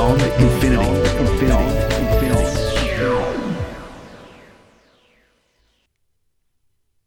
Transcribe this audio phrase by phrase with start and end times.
[0.00, 1.10] beyond infinity.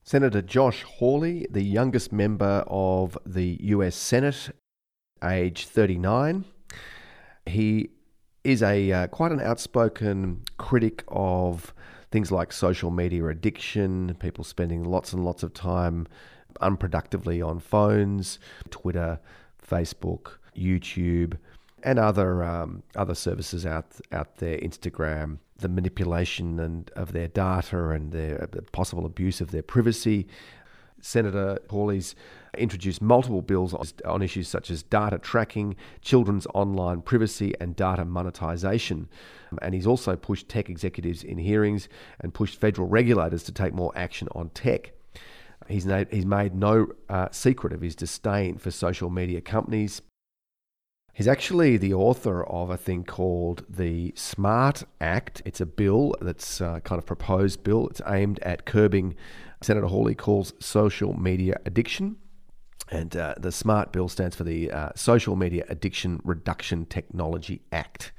[0.04, 4.51] Senator Josh Hawley, the youngest member of the US Senate,
[5.23, 6.45] age 39.
[7.47, 7.89] He
[8.43, 11.73] is a uh, quite an outspoken critic of
[12.11, 16.05] things like social media addiction, people spending lots and lots of time
[16.61, 18.37] unproductively on phones,
[18.69, 19.19] Twitter,
[19.68, 21.37] Facebook, YouTube,
[21.83, 27.89] and other um, other services out out there, Instagram, the manipulation and of their data
[27.89, 30.28] and their possible abuse of their privacy.
[31.01, 32.16] Senator Hawley's
[32.58, 33.75] introduced multiple bills
[34.06, 39.09] on issues such as data tracking, children's online privacy, and data monetization.
[39.61, 41.89] And he's also pushed tech executives in hearings
[42.22, 44.94] and pushed federal regulators to take more action on tech.
[45.67, 50.02] He's, he's made no uh, secret of his disdain for social media companies.
[51.16, 55.44] He's actually the author of a thing called the SMART Act.
[55.45, 57.88] It's a bill that's uh, kind of proposed bill.
[57.88, 59.16] It's aimed at curbing,
[59.61, 62.16] Senator Hawley calls social media addiction.
[62.89, 68.11] And uh, the SMART bill stands for the uh, Social Media Addiction Reduction Technology Act.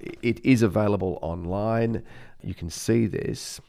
[0.00, 2.02] It is available online.
[2.42, 3.60] You can see this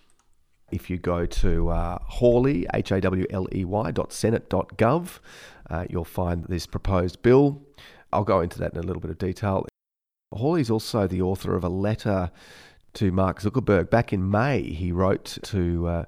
[0.71, 4.77] if you go to uh, Hawley, H A W L E Y, dot senate dot
[4.77, 5.19] gov.
[5.69, 7.61] Uh, you'll find this proposed bill.
[8.15, 9.67] I'll go into that in a little bit of detail.
[10.31, 12.31] Hawley is also the author of a letter
[12.93, 13.89] to Mark Zuckerberg.
[13.89, 16.05] Back in May, he wrote to uh,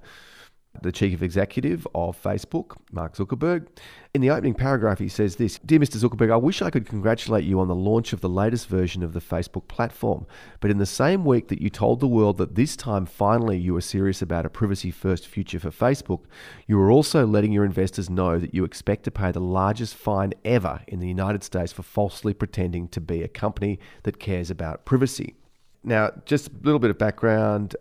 [0.83, 3.67] the chief executive of Facebook, Mark Zuckerberg.
[4.14, 5.97] In the opening paragraph, he says this Dear Mr.
[5.97, 9.14] Zuckerberg, I wish I could congratulate you on the launch of the latest version of
[9.14, 10.25] the Facebook platform.
[10.59, 13.73] But in the same week that you told the world that this time finally you
[13.73, 16.22] were serious about a privacy first future for Facebook,
[16.67, 20.33] you were also letting your investors know that you expect to pay the largest fine
[20.44, 24.86] ever in the United States for falsely pretending to be a company that cares about
[24.86, 25.36] privacy.
[25.83, 27.76] Now, just a little bit of background.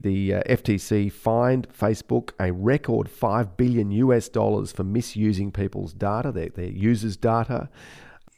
[0.00, 6.30] The uh, FTC fined Facebook a record 5 billion US dollars for misusing people's data,
[6.30, 7.68] their, their users' data.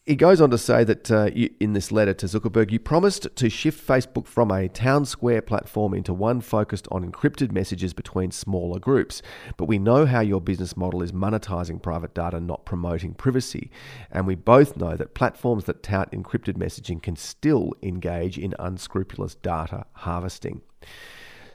[0.07, 3.37] He goes on to say that uh, you, in this letter to Zuckerberg, you promised
[3.37, 8.31] to shift Facebook from a town square platform into one focused on encrypted messages between
[8.31, 9.21] smaller groups.
[9.59, 13.71] But we know how your business model is monetizing private data, not promoting privacy.
[14.11, 19.35] And we both know that platforms that tout encrypted messaging can still engage in unscrupulous
[19.35, 20.63] data harvesting.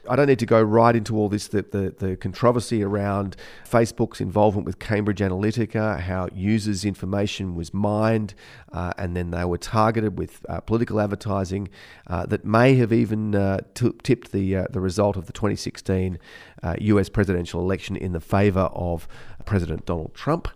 [0.08, 3.36] I don't need to go right into all this, the, the, the, controversy around
[3.68, 8.34] Facebook's involvement with Cambridge Analytica, how users' information was mined,
[8.72, 11.68] uh, and then they were targeted with uh, political advertising
[12.06, 16.18] uh, that may have even uh, t- tipped the, uh, the result of the 2016
[16.78, 19.06] US uh, presidential election in the favor of
[19.44, 20.48] President Donald Trump.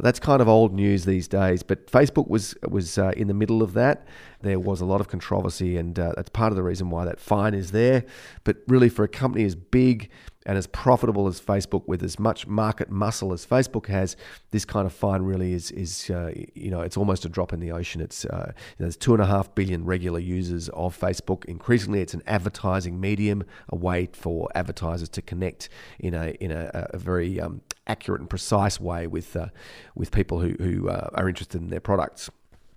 [0.00, 3.74] That's kind of old news these days, but Facebook was was in the middle of
[3.74, 4.06] that.
[4.44, 7.18] There was a lot of controversy, and uh, that's part of the reason why that
[7.18, 8.04] fine is there.
[8.44, 10.10] But really, for a company as big
[10.44, 14.16] and as profitable as Facebook, with as much market muscle as Facebook has,
[14.50, 17.60] this kind of fine really is is uh, you know it's almost a drop in
[17.60, 18.02] the ocean.
[18.02, 21.46] It's uh, there's two and a half billion regular users of Facebook.
[21.46, 26.88] Increasingly, it's an advertising medium, a way for advertisers to connect in a in a,
[26.92, 29.46] a very um, accurate and precise way with uh,
[29.94, 32.28] with people who who uh, are interested in their products.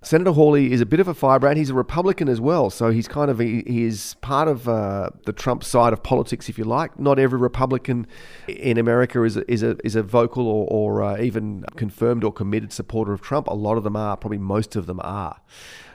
[0.07, 1.57] Senator Hawley is a bit of a firebrand.
[1.57, 5.09] He's a Republican as well, so he's kind of he, he is part of uh,
[5.25, 6.97] the Trump side of politics, if you like.
[6.97, 8.07] Not every Republican
[8.47, 12.31] in America is a, is a is a vocal or, or uh, even confirmed or
[12.31, 13.47] committed supporter of Trump.
[13.47, 15.41] A lot of them are, probably most of them are.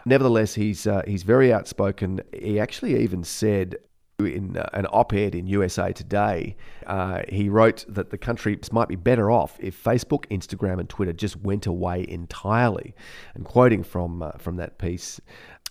[0.05, 2.21] Nevertheless, he's uh, he's very outspoken.
[2.35, 3.77] He actually even said
[4.25, 6.57] in uh, an op ed in USA Today,
[6.87, 11.13] uh, he wrote that the country might be better off if Facebook, Instagram, and Twitter
[11.13, 12.95] just went away entirely.
[13.35, 15.21] And quoting from, uh, from that piece,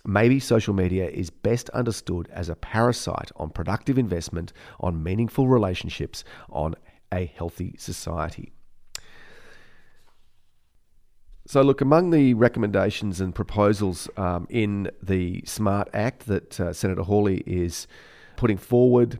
[0.04, 6.24] maybe social media is best understood as a parasite on productive investment, on meaningful relationships,
[6.50, 6.74] on
[7.12, 8.52] a healthy society.
[11.44, 17.02] So, look, among the recommendations and proposals um, in the SMART Act that uh, Senator
[17.02, 17.88] Hawley is
[18.36, 19.18] putting forward.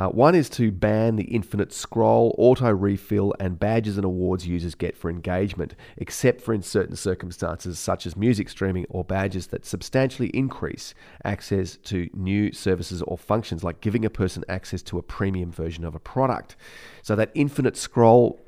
[0.00, 4.74] Uh, one is to ban the infinite scroll, auto refill, and badges and awards users
[4.74, 9.66] get for engagement, except for in certain circumstances, such as music streaming or badges that
[9.66, 10.94] substantially increase
[11.24, 15.84] access to new services or functions, like giving a person access to a premium version
[15.84, 16.56] of a product.
[17.02, 18.40] So, that infinite scroll,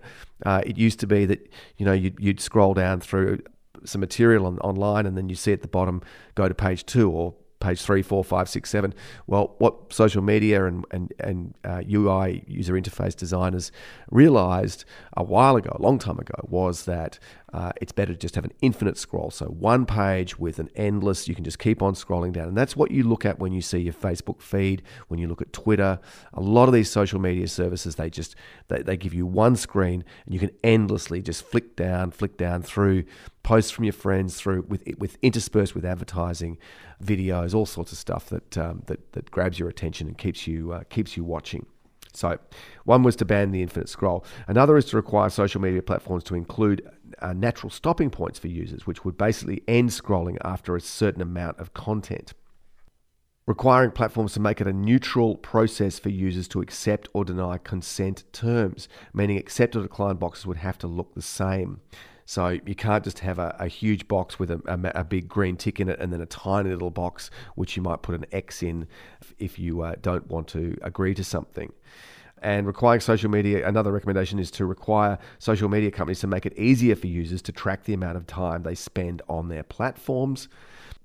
[0.46, 3.40] uh, it used to be that you know you'd, you'd scroll down through
[3.84, 6.02] some material on, online and then you see at the bottom
[6.34, 8.92] go to page two or page three, four, five, six, seven.
[9.26, 13.72] Well, what social media and and and uh, UI user interface designers
[14.10, 14.84] realized
[15.16, 17.18] a while ago, a long time ago, was that
[17.52, 19.30] uh, it's better to just have an infinite scroll.
[19.30, 22.48] So one page with an endless, you can just keep on scrolling down.
[22.48, 25.42] And that's what you look at when you see your Facebook feed, when you look
[25.42, 26.00] at Twitter.
[26.32, 28.34] A lot of these social media services, they just
[28.68, 32.62] they, they give you one screen and you can endlessly just flick down, flick down
[32.62, 33.04] through
[33.42, 36.56] posts from your friends, through with with interspersed with advertising,
[37.04, 40.72] videos, all sorts of stuff that um, that that grabs your attention and keeps you
[40.72, 41.66] uh, keeps you watching.
[42.12, 42.38] So,
[42.84, 44.24] one was to ban the infinite scroll.
[44.46, 46.88] Another is to require social media platforms to include
[47.20, 51.58] uh, natural stopping points for users, which would basically end scrolling after a certain amount
[51.58, 52.34] of content.
[53.46, 58.22] Requiring platforms to make it a neutral process for users to accept or deny consent
[58.32, 61.80] terms, meaning accept or decline boxes would have to look the same.
[62.32, 65.54] So you can't just have a, a huge box with a, a, a, big green
[65.54, 68.62] tick in it and then a tiny little box which you might put an X
[68.62, 68.88] in
[69.38, 71.70] if you uh, don't want to agree to something.
[72.40, 76.56] And requiring social media, another recommendation is to require social media companies to make it
[76.56, 80.48] easier for users to track the amount of time they spend on their platforms.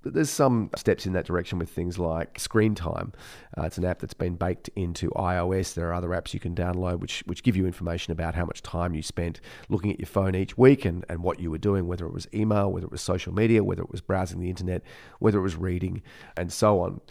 [0.04, 3.14] There's some steps in that direction with things like Screen Time.
[3.58, 5.74] Uh, it's an app that's been baked into iOS.
[5.74, 8.62] There are other apps you can download which, which give you information about how much
[8.62, 11.88] time you spent looking at your phone each week and, and what you were doing,
[11.88, 14.82] whether it was email, whether it was social media, whether it was browsing the internet,
[15.20, 16.02] whether it was reading,
[16.38, 17.02] and so on,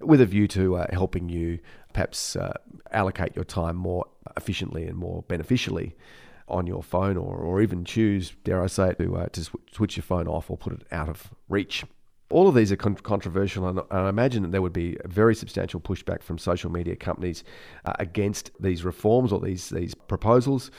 [0.00, 1.58] with a view to uh, helping you
[1.92, 2.52] perhaps uh,
[2.92, 4.06] allocate your time more
[4.36, 5.96] efficiently and more beneficially
[6.48, 10.02] on your phone or, or even choose, dare I say, to, uh, to switch your
[10.02, 11.84] phone off or put it out of reach
[12.30, 15.80] all of these are con- controversial, and I imagine that there would be very substantial
[15.80, 17.44] pushback from social media companies
[17.84, 20.70] uh, against these reforms or these these proposals.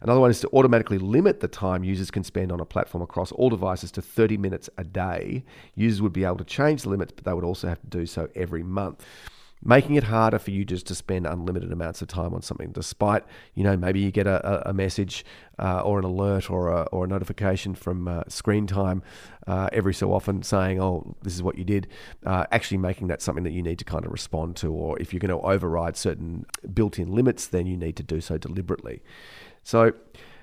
[0.00, 3.32] Another one is to automatically limit the time users can spend on a platform across
[3.32, 5.44] all devices to 30 minutes a day.
[5.74, 8.06] Users would be able to change the limits, but they would also have to do
[8.06, 9.04] so every month
[9.62, 13.24] making it harder for you just to spend unlimited amounts of time on something, despite,
[13.54, 15.24] you know, maybe you get a, a message
[15.58, 19.02] uh, or an alert or a, or a notification from uh, screen time
[19.46, 21.88] uh, every so often saying, oh, this is what you did,
[22.24, 24.72] uh, actually making that something that you need to kind of respond to.
[24.72, 28.20] Or if you're going to override certain built in limits, then you need to do
[28.20, 29.02] so deliberately.
[29.64, 29.92] So,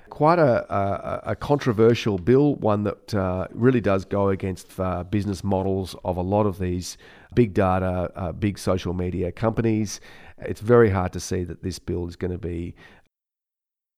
[0.10, 5.44] quite a, a, a, controversial bill, one that uh, really does go against uh, business
[5.44, 6.98] models of a lot of these
[7.34, 10.00] big data, uh, big social media companies.
[10.40, 12.76] It's very hard to see that this bill is going to be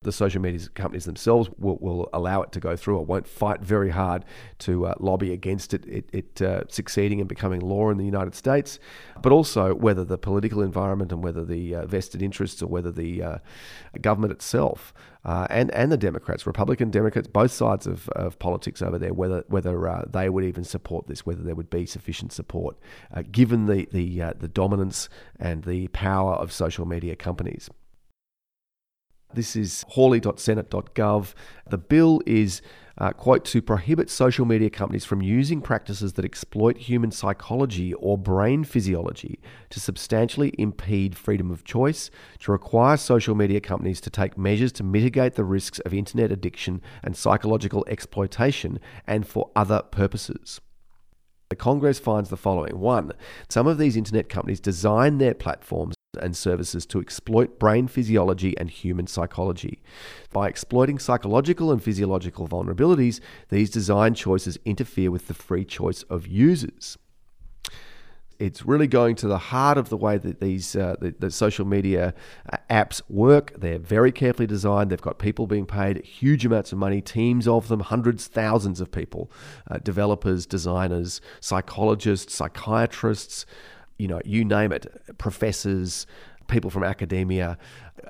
[0.03, 3.61] the social media companies themselves will, will allow it to go through or won't fight
[3.61, 4.23] very hard
[4.59, 8.35] to uh, lobby against it, it, it uh, succeeding and becoming law in the United
[8.35, 8.77] States,
[9.23, 13.23] but also whether the political environment and whether the uh, vested interests or whether the
[13.23, 13.37] uh,
[13.99, 14.93] government itself
[15.25, 19.43] uh, and, and the Democrats, Republican Democrats, both sides of, of politics over there, whether,
[19.47, 22.77] whether uh, they would even support this, whether there would be sufficient support
[23.31, 25.09] given the, the, the dominance
[25.39, 27.67] and the power of social media companies.
[29.33, 31.33] This is hawley.senate.gov.
[31.69, 32.61] The bill is,
[32.97, 38.17] uh, quote, to prohibit social media companies from using practices that exploit human psychology or
[38.17, 39.39] brain physiology
[39.69, 42.09] to substantially impede freedom of choice,
[42.39, 46.81] to require social media companies to take measures to mitigate the risks of internet addiction
[47.03, 50.61] and psychological exploitation, and for other purposes.
[51.49, 52.79] The Congress finds the following.
[52.79, 53.13] One,
[53.47, 58.69] some of these internet companies design their platforms and services to exploit brain physiology and
[58.69, 59.81] human psychology.
[60.33, 66.27] By exploiting psychological and physiological vulnerabilities, these design choices interfere with the free choice of
[66.27, 66.97] users.
[68.39, 71.65] It's really going to the heart of the way that these uh, the, the, social
[71.65, 72.13] media
[72.51, 73.53] uh, apps work.
[73.57, 74.91] They're very carefully designed.
[74.91, 78.91] They've got people being paid huge amounts of money, teams of them, hundreds, thousands of
[78.91, 79.31] people,
[79.69, 83.45] uh, developers, designers, psychologists, psychiatrists,
[83.97, 84.85] you know, you name it,
[85.17, 86.05] professors,
[86.47, 87.57] people from academia,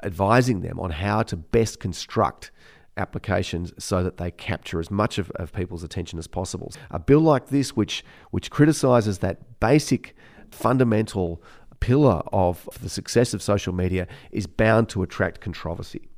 [0.03, 2.51] advising them on how to best construct
[2.97, 6.71] applications so that they capture as much of, of people's attention as possible.
[6.89, 10.15] A bill like this, which which criticizes that basic
[10.51, 11.41] fundamental
[11.79, 16.09] pillar of the success of social media, is bound to attract controversy.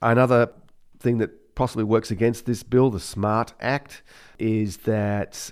[0.00, 0.52] Another
[0.98, 4.02] thing that possibly works against this bill, the SMART Act,
[4.38, 5.50] is that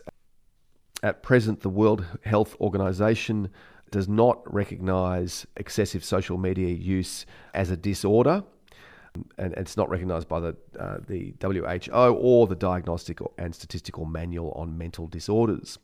[1.02, 3.50] at present, the World Health Organization
[3.90, 8.44] does not recognize excessive social media use as a disorder.
[9.38, 14.52] And it's not recognized by the, uh, the WHO or the Diagnostic and Statistical Manual
[14.52, 15.78] on Mental Disorders.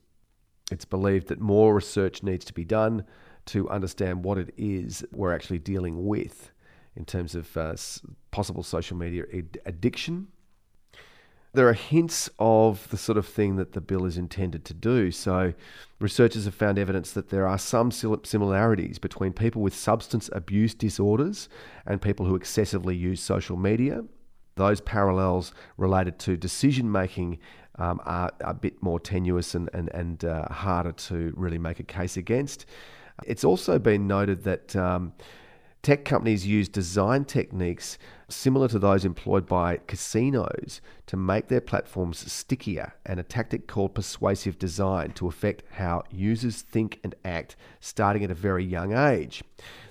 [0.71, 3.05] It's believed that more research needs to be done
[3.47, 6.51] to understand what it is we're actually dealing with
[6.97, 7.77] in terms of uh,
[8.31, 9.25] possible social media
[9.65, 10.29] addiction
[11.57, 15.11] there are hints of the sort of thing that the bill is intended to do.
[15.11, 15.55] So,
[15.99, 21.49] researchers have found evidence that there are some similarities between people with substance abuse disorders
[21.87, 24.05] and people who excessively use social media.
[24.57, 27.39] Those parallels related to decision making
[27.79, 31.85] um, are a bit more tenuous and, and, and uh, harder to really make a
[31.85, 32.67] case against.
[33.25, 35.13] It's also been noted that um,
[35.83, 37.99] tech companies use design techniques
[38.29, 43.95] similar to those employed by casinos to make their platforms stickier and a tactic called
[43.95, 49.45] persuasive design to affect how users think and act starting at a very young age.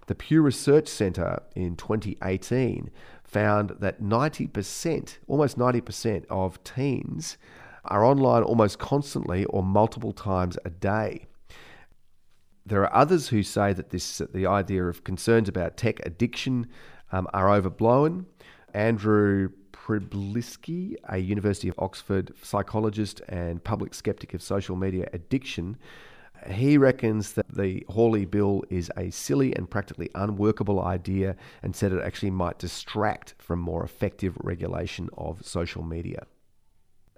[0.07, 2.91] The Pew Research Center in 2018
[3.25, 7.37] found that 90%, almost 90% of teens
[7.85, 11.25] are online almost constantly or multiple times a day.
[12.65, 16.67] There are others who say that this the idea of concerns about tech addiction
[17.11, 18.25] um, are overblown.
[18.73, 25.77] Andrew Przybylski, a University of Oxford psychologist and public skeptic of social media addiction,
[26.47, 31.91] he reckons that the Hawley bill is a silly and practically unworkable idea and said
[31.91, 36.25] it actually might distract from more effective regulation of social media.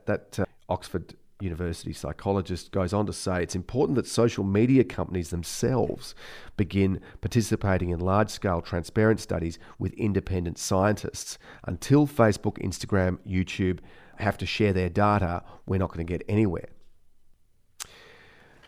[0.05, 5.29] That uh, Oxford University psychologist goes on to say it's important that social media companies
[5.29, 6.15] themselves
[6.55, 11.37] begin participating in large scale transparent studies with independent scientists.
[11.65, 13.79] Until Facebook, Instagram, YouTube
[14.17, 16.69] have to share their data, we're not going to get anywhere.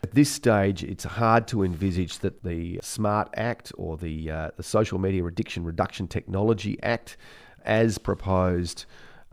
[0.02, 4.62] At this stage, it's hard to envisage that the SMART Act or the, uh, the
[4.62, 7.18] Social Media Addiction Reduction Technology Act,
[7.64, 8.86] as proposed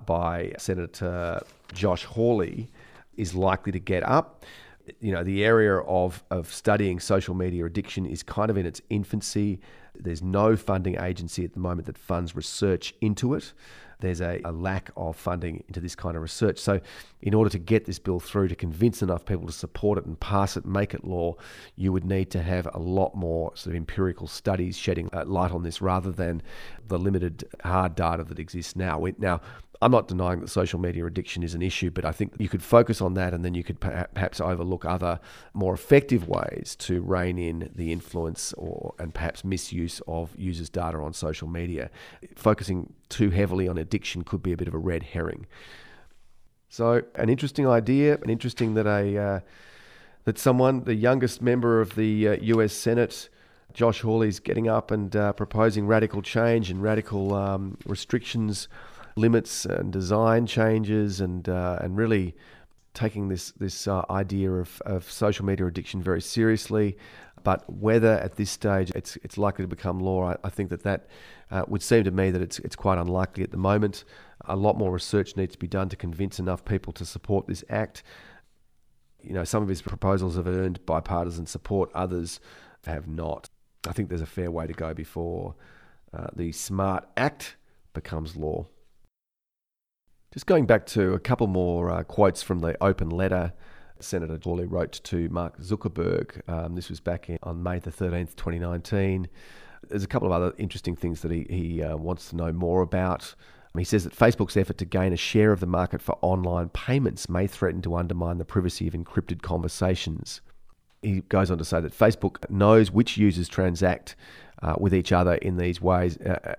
[0.05, 1.41] by Senator
[1.73, 2.69] Josh Hawley,
[3.15, 4.45] is likely to get up.
[4.99, 8.81] You know, the area of, of studying social media addiction is kind of in its
[8.89, 9.59] infancy.
[9.95, 13.53] There's no funding agency at the moment that funds research into it
[13.99, 16.59] there's a, a, lack of funding into this kind of research.
[16.59, 16.79] So,
[17.21, 20.19] in order to get this bill through to convince enough people to support it and
[20.19, 21.35] pass it, make it law,
[21.75, 25.51] you would need to have a lot more sort of empirical studies shedding uh, light
[25.51, 26.41] on this rather than
[26.87, 29.03] the limited hard data that exists now.
[29.17, 29.41] Now,
[29.81, 32.63] I'm not denying that social media addiction is an issue, but I think you could
[32.63, 35.19] focus on that and then you could perhaps overlook other
[35.53, 40.97] more effective ways to rein in the influence or and perhaps misuse of users' data
[40.97, 41.91] on social media.
[42.35, 45.45] Focusing too heavily on addiction could be a bit of a red herring.
[46.69, 49.39] So, an interesting idea, and interesting that a uh,
[50.25, 52.73] that someone, the youngest member of the uh, U.S.
[52.73, 53.29] Senate,
[53.73, 58.67] Josh Hawley, is getting up and uh, proposing radical change and radical um, restrictions
[59.17, 62.35] limits and design changes and uh, and really
[62.93, 66.97] taking this this uh, idea of, of social media addiction very seriously.
[67.43, 70.83] But whether at this stage it's it's likely to become law, I, I think that
[70.83, 71.07] that
[71.51, 74.03] uh, would seem to me that it's it's quite unlikely at the moment.
[74.45, 77.63] A lot more research needs to be done to convince enough people to support this
[77.69, 78.03] act.
[79.21, 82.39] You know, some of his proposals have earned bipartisan support, others
[82.85, 83.49] have not.
[83.87, 85.55] I think there's a fair way to go before
[86.13, 87.55] uh, the Smart Act
[87.93, 88.67] becomes law.
[90.33, 93.53] Just going back to a couple more uh, quotes from the open letter
[93.99, 96.41] Senator Hawley wrote to Mark Zuckerberg.
[96.49, 99.27] Um, this was back in, on May the 13th, 2019.
[99.87, 102.81] There's a couple of other interesting things that he, he uh, wants to know more
[102.81, 103.35] about.
[103.77, 107.29] He says that Facebook's effort to gain a share of the market for online payments
[107.29, 110.41] may threaten to undermine the privacy of encrypted conversations.
[111.03, 114.15] He goes on to say that Facebook knows which users transact
[114.63, 116.55] uh, with each other in these ways, uh,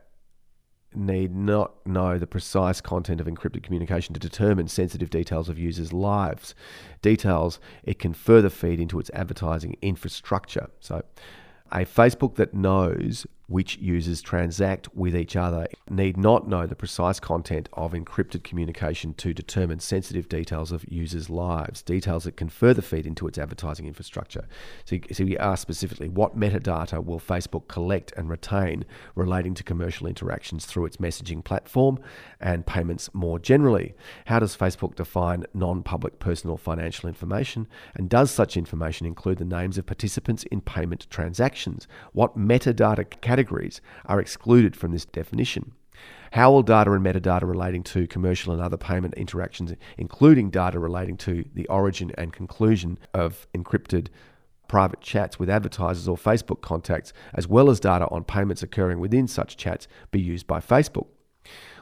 [0.94, 5.92] need not know the precise content of encrypted communication to determine sensitive details of users'
[5.92, 6.54] lives.
[7.02, 10.70] Details it can further feed into its advertising infrastructure.
[10.80, 11.02] So,
[11.70, 17.18] a Facebook that knows which users transact with each other need not know the precise
[17.18, 22.82] content of encrypted communication to determine sensitive details of users' lives, details that can further
[22.82, 24.46] feed into its advertising infrastructure.
[24.84, 30.06] So, so we ask specifically what metadata will Facebook collect and retain relating to commercial
[30.06, 31.98] interactions through its messaging platform
[32.40, 33.94] and payments more generally?
[34.26, 37.66] How does Facebook define non public personal financial information?
[37.94, 41.88] And does such information include the names of participants in payment transactions?
[42.12, 43.37] What metadata categories
[44.06, 45.72] are excluded from this definition.
[46.32, 51.16] How will data and metadata relating to commercial and other payment interactions, including data relating
[51.18, 54.08] to the origin and conclusion of encrypted
[54.68, 59.26] private chats with advertisers or Facebook contacts, as well as data on payments occurring within
[59.26, 61.06] such chats, be used by Facebook?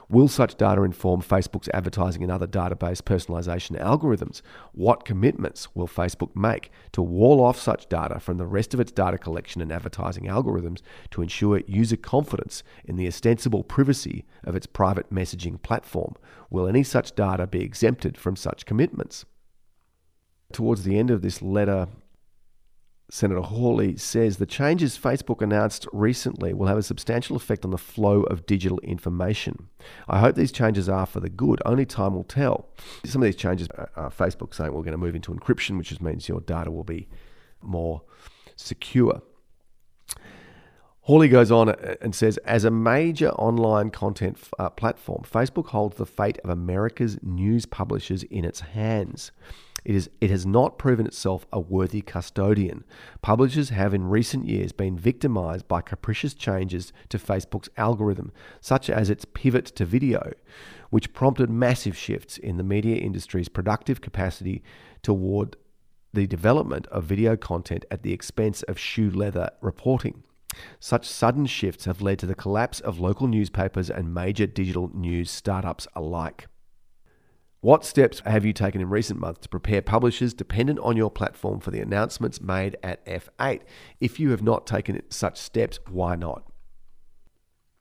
[0.09, 4.41] Will such data inform Facebook's advertising and other database personalization algorithms?
[4.71, 8.93] What commitments will Facebook make to wall off such data from the rest of its
[8.93, 10.79] data collection and advertising algorithms
[11.11, 16.15] to ensure user confidence in the ostensible privacy of its private messaging platform?
[16.49, 19.25] Will any such data be exempted from such commitments?
[20.53, 21.89] Towards the end of this letter,
[23.09, 27.77] Senator Hawley says the changes Facebook announced recently will have a substantial effect on the
[27.77, 29.69] flow of digital information.
[30.09, 31.61] I hope these changes are for the good.
[31.65, 32.67] Only time will tell.
[33.05, 36.27] Some of these changes are Facebook saying we're going to move into encryption, which means
[36.27, 37.07] your data will be
[37.61, 38.01] more
[38.57, 39.21] secure.
[41.01, 41.69] Hawley goes on
[42.01, 47.17] and says, as a major online content uh, platform, Facebook holds the fate of America's
[47.23, 49.31] news publishers in its hands.
[49.87, 52.83] It, is, it has not proven itself a worthy custodian.
[53.21, 59.09] Publishers have in recent years been victimized by capricious changes to Facebook's algorithm, such as
[59.09, 60.33] its pivot to video,
[60.89, 64.61] which prompted massive shifts in the media industry's productive capacity
[65.03, 65.55] toward
[66.13, 70.21] the development of video content at the expense of shoe leather reporting.
[70.81, 75.31] Such sudden shifts have led to the collapse of local newspapers and major digital news
[75.31, 76.49] startups alike.
[77.61, 81.59] What steps have you taken in recent months to prepare publishers dependent on your platform
[81.59, 83.61] for the announcements made at F8?
[83.99, 86.43] If you have not taken such steps, why not?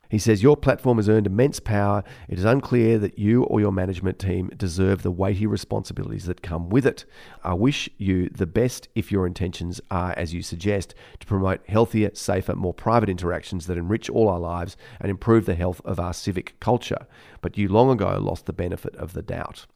[0.09, 2.03] He says, Your platform has earned immense power.
[2.29, 6.69] It is unclear that you or your management team deserve the weighty responsibilities that come
[6.69, 7.05] with it.
[7.43, 12.11] I wish you the best if your intentions are, as you suggest, to promote healthier,
[12.15, 16.15] safer, more private interactions that enrich all our lives and improve the health of our
[16.15, 17.07] civic culture.
[17.41, 19.67] But you long ago lost the benefit of the doubt.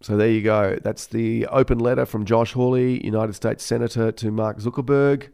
[0.00, 0.78] So there you go.
[0.82, 5.28] That's the open letter from Josh Hawley, United States Senator, to Mark Zuckerberg.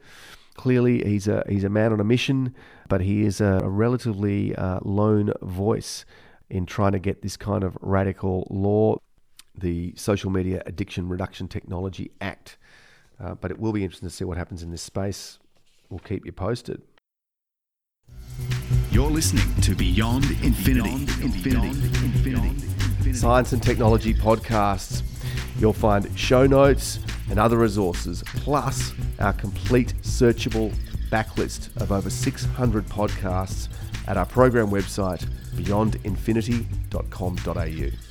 [0.60, 2.54] Clearly, he's a he's a man on a mission,
[2.86, 6.04] but he is a, a relatively uh, lone voice
[6.50, 8.98] in trying to get this kind of radical law,
[9.56, 12.58] the Social Media Addiction Reduction Technology Act.
[13.18, 15.38] Uh, but it will be interesting to see what happens in this space.
[15.88, 16.82] We'll keep you posted.
[18.90, 21.06] You're listening to Beyond Infinity.
[21.06, 21.40] Beyond Infinity.
[21.42, 22.48] Beyond Infinity.
[22.48, 23.12] Infinity.
[23.14, 25.04] Science and Technology podcasts.
[25.58, 26.98] You'll find show notes
[27.30, 30.74] and other resources, plus our complete searchable
[31.10, 33.68] backlist of over 600 podcasts
[34.06, 38.09] at our program website beyondinfinity.com.au.